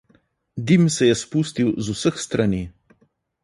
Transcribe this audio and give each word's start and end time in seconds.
Dim 0.71 0.87
se 0.95 1.09
je 1.11 1.19
spustil 1.21 1.71
z 1.85 1.93
vseh 1.95 2.17
strani. 2.27 2.63